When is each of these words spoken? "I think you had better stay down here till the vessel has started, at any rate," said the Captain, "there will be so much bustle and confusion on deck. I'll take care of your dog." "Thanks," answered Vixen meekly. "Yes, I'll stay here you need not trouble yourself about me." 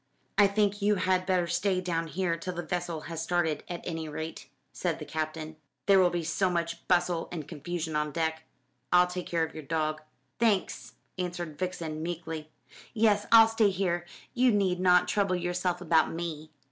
"I 0.35 0.47
think 0.47 0.81
you 0.81 0.95
had 0.95 1.27
better 1.27 1.45
stay 1.45 1.79
down 1.79 2.07
here 2.07 2.35
till 2.35 2.55
the 2.55 2.63
vessel 2.63 3.01
has 3.01 3.21
started, 3.21 3.63
at 3.67 3.85
any 3.85 4.09
rate," 4.09 4.49
said 4.73 4.97
the 4.97 5.05
Captain, 5.05 5.57
"there 5.85 5.99
will 5.99 6.09
be 6.09 6.23
so 6.23 6.49
much 6.49 6.87
bustle 6.87 7.29
and 7.31 7.47
confusion 7.47 7.95
on 7.95 8.11
deck. 8.11 8.41
I'll 8.91 9.05
take 9.05 9.27
care 9.27 9.45
of 9.45 9.53
your 9.53 9.61
dog." 9.61 10.01
"Thanks," 10.39 10.93
answered 11.19 11.59
Vixen 11.59 12.01
meekly. 12.01 12.49
"Yes, 12.95 13.27
I'll 13.31 13.47
stay 13.47 13.69
here 13.69 14.07
you 14.33 14.51
need 14.51 14.79
not 14.79 15.07
trouble 15.07 15.35
yourself 15.35 15.81
about 15.81 16.11
me." 16.11 16.49